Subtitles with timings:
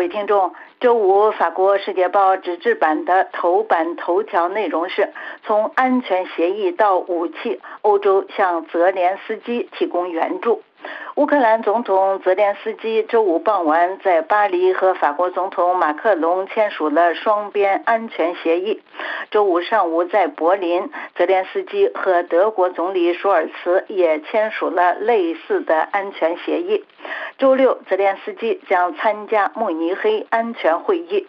[0.00, 5.12] 各位听众，周五法国《世界报》纸质版的头版头条内容是：
[5.44, 10.62] 从安全协议到武器，欧洲向泽连斯基提供援助。
[11.16, 18.80] 乌克兰总统泽连斯基周五傍晚在巴黎和法国总统马克龙签署了双边安全协议。
[19.30, 26.84] 周五上午在柏林，泽连斯基和德国总理舒尔茨也签署了类似的安全协议。
[27.36, 31.26] 周六，泽连斯基将参加慕尼黑安全会议。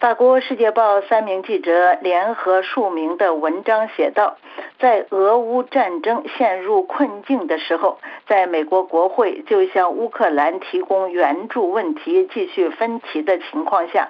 [0.00, 4.38] 法国《世界报》三名记者联合署名的文章写道
[4.80, 14.08] ：“在俄乌战争陷入困境的时候，在美国国会就向乌克兰提供援助问题继续分歧的情况下，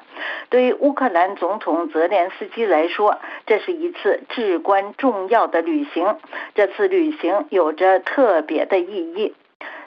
[0.49, 6.19] 对于乌克兰总统泽连斯基来说，这是一次至关重要的旅行。
[6.55, 9.35] 这次旅行有着特别的意义。”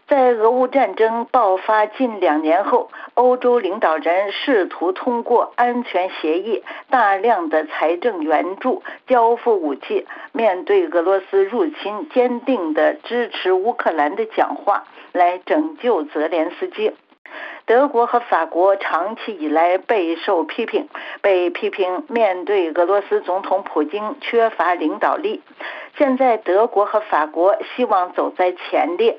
[0.08, 16.92] 在俄乌战争爆发近两年后，欧洲领导人试图通过安全协议、大量的财政援助、交付武器，面对俄罗斯入侵，坚定地支持乌克兰的讲话，来拯救泽连斯基。
[17.66, 20.90] 德国和法国长期以来备受批评，
[21.22, 25.42] 被批评面对俄罗斯总统普京缺乏领导力。
[25.98, 29.18] 现在，德国和法国希望走在前列。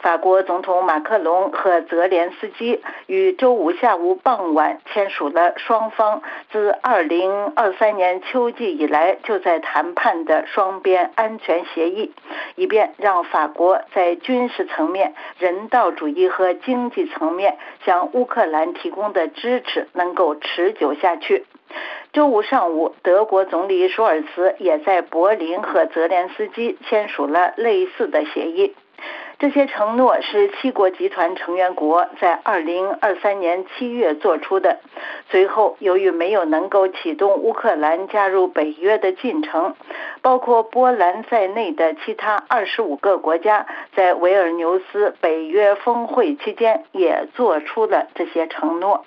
[0.00, 12.12] 法国总统马克龙和泽连斯基于周五下午傍晚签署了双方自2023年秋季以来就在谈判的双边安全协议，
[12.54, 21.44] 以便让法国在军事层面、人道主义和经济层面向乌克兰提供的支持能够持久下去。
[22.12, 28.74] 周五上午，德国总理舒尔茨也在柏林和泽连斯基签署了类似的协议。
[29.38, 34.78] 这些承诺是七国集团成员国在2023年7月做出的。
[35.30, 39.74] 随后，由于没有能够启动乌克兰加入北约的进程，
[40.22, 49.04] 包括波兰在内的其他25个国家在维尔纽斯北约峰会期间也做出了这些承诺。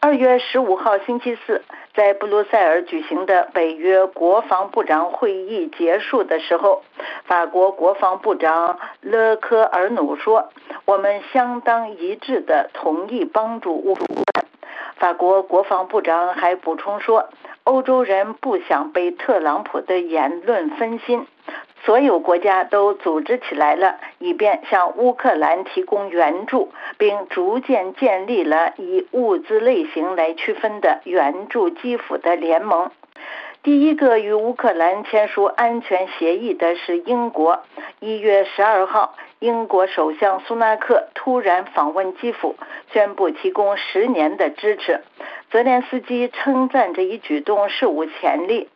[0.00, 1.62] 2月15号星期四。
[1.94, 6.82] 在布鲁塞尔举行的北约国防部长会议结束的时候，
[7.24, 10.48] 法国国防部长勒科尔努说
[10.86, 14.46] ：“我们相当一致的同意帮助乌克兰。”
[14.96, 17.28] 法国国防部长还补充说
[17.64, 21.26] ：“欧洲人不想被特朗普的言论分心。”
[21.84, 32.90] 所有国家都组织起来了，以便向乌克兰提供援助，并逐渐建立了以物资类型来区分的援助基辅的联盟。
[33.64, 37.62] 第一个与乌克兰签署安全协议的是英国。
[38.00, 42.56] 一月十二号，英国首相苏纳克突然访问基辅，
[42.92, 45.04] 宣布提供十年的支持。
[45.52, 48.68] 泽连斯基称赞这一举动史无前例。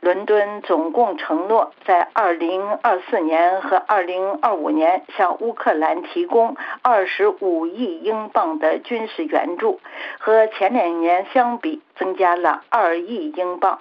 [0.00, 9.80] 伦敦总共承诺在2024年和2025年向乌克兰提供25亿英镑的军事援助，
[10.18, 13.78] 和前两年相比增加了2亿英镑。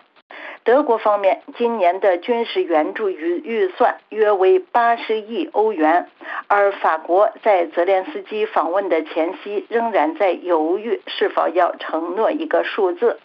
[0.64, 6.08] 德国方面今年的军事援助预预算约为八十亿欧元，
[6.48, 13.20] 而法国在泽连斯基访问的前夕仍然在犹豫是否要承诺一个数字。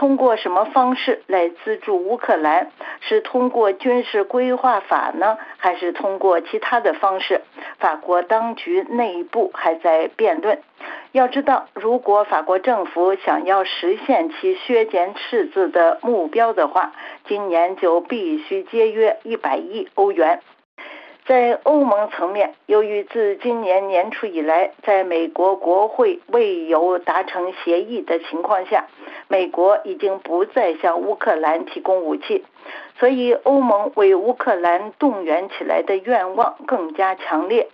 [0.00, 2.70] 通过什么方式来资助乌克兰？
[3.02, 7.42] 是通过军事规划法呢，还是通过其他的方式？
[7.78, 10.58] 法国当局内部还在辩论。
[11.12, 16.92] 要知道，如果法国政府想要实现其削减赤字的目标的话，
[17.26, 20.40] 今年就必须节约一百亿欧元。
[21.30, 28.86] 在欧盟层面，由于自今年年初以来，在美国国会未有达成协议的情况下，
[29.28, 32.44] 美国已经不再向乌克兰提供武器，
[32.98, 37.68] 所以欧盟为乌克兰动员起来的愿望更加强烈。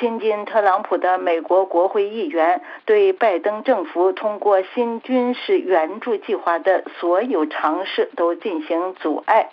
[0.00, 9.50] 亲近特朗普的美国国会议员对拜登政府通过新军事援助计划的所有尝试都进行阻碍。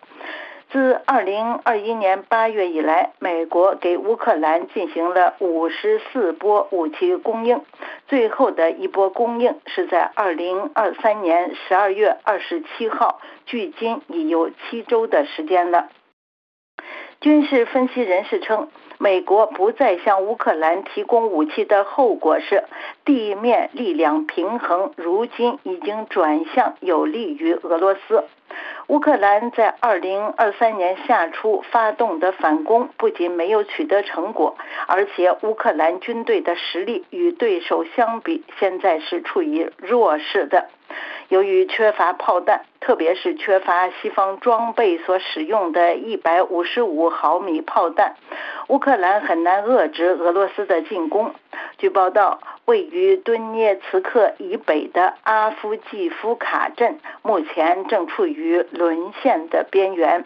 [0.71, 7.61] 自2021年8月以来，美国给乌克兰进行了54波武器供应，
[8.07, 15.89] 最后的一波供应是在2023年12月27号，距今已有七周的时间了。
[17.19, 22.63] 军事分析人士称，美国不再向乌克兰提供武器的后果是，
[23.03, 28.23] 地面力量平衡如今已经转向有利于俄罗斯。
[28.87, 34.57] 乌克兰在二零二三年夏初发动的反攻不仅没有取得成果，
[34.87, 40.67] 而且乌克兰军队的实力与对手相比，现在是处于弱势的。
[41.29, 48.15] 由于缺乏炮弹，特别是缺乏西方装备所使用的一百五十五毫米炮弹，
[48.67, 51.33] 乌克兰很难遏制俄罗斯的进攻。
[51.77, 60.25] 据报道，位于顿涅茨克以北的阿夫季夫卡镇目前正处于沦陷的边缘。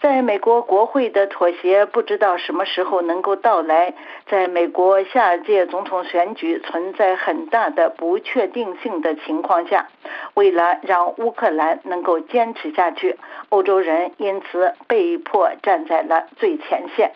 [0.00, 3.94] 在美国国会的妥协不知道什么时候能够到来。
[4.28, 9.88] 在美国下届总统选举存在很大的不确定性的情况下，
[10.34, 13.18] 为了让乌克兰能够坚持下去，
[13.48, 17.10] 欧洲人因此被迫站在了最前线。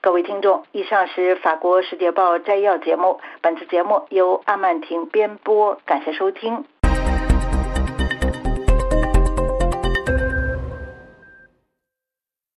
[0.00, 6.64] 各位听众，以上是法国《世界报》摘要节目，本次节目由阿曼婷编播，感谢收听。